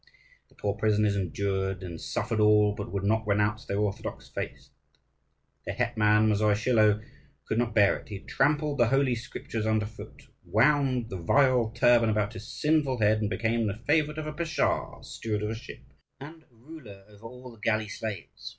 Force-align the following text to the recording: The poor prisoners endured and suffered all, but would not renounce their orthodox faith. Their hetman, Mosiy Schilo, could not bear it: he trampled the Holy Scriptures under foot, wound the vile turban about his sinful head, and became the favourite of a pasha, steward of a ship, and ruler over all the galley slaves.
The 0.49 0.55
poor 0.55 0.73
prisoners 0.73 1.15
endured 1.15 1.83
and 1.83 2.01
suffered 2.01 2.39
all, 2.39 2.73
but 2.73 2.91
would 2.91 3.03
not 3.03 3.27
renounce 3.27 3.65
their 3.65 3.77
orthodox 3.77 4.27
faith. 4.27 4.69
Their 5.67 5.75
hetman, 5.75 6.27
Mosiy 6.27 6.55
Schilo, 6.55 7.03
could 7.45 7.59
not 7.59 7.75
bear 7.75 7.97
it: 7.97 8.09
he 8.09 8.17
trampled 8.17 8.79
the 8.79 8.87
Holy 8.87 9.13
Scriptures 9.13 9.67
under 9.67 9.85
foot, 9.85 10.23
wound 10.43 11.11
the 11.11 11.17
vile 11.21 11.69
turban 11.69 12.09
about 12.09 12.33
his 12.33 12.47
sinful 12.47 12.97
head, 12.99 13.21
and 13.21 13.29
became 13.29 13.67
the 13.67 13.77
favourite 13.85 14.17
of 14.17 14.25
a 14.25 14.33
pasha, 14.33 14.89
steward 15.03 15.43
of 15.43 15.51
a 15.51 15.55
ship, 15.55 15.83
and 16.19 16.45
ruler 16.49 17.03
over 17.07 17.23
all 17.27 17.51
the 17.51 17.59
galley 17.59 17.87
slaves. 17.87 18.49